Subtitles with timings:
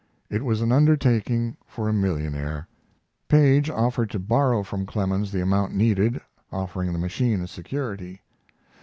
[0.31, 2.67] It was an undertaking for a millionaire.
[3.27, 6.19] Paige offered to borrow from Clemens the amount needed,
[6.51, 8.19] offering the machine as security.